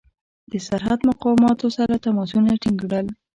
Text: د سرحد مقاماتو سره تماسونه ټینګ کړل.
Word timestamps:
د 0.51 0.53
سرحد 0.67 0.99
مقاماتو 1.09 1.67
سره 1.77 1.93
تماسونه 2.05 2.49
ټینګ 2.61 2.77
کړل. 2.83 3.07